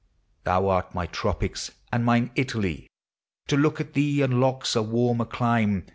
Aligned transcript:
Thou 0.45 0.67
art 0.67 0.95
my 0.95 1.05
tropics 1.05 1.69
and 1.93 2.03
mine 2.03 2.31
Italy; 2.35 2.87
To 3.49 3.55
look 3.55 3.79
at 3.79 3.93
thee 3.93 4.23
unlocks 4.23 4.75
a 4.75 4.81
warmer 4.81 5.25
clime 5.25 5.85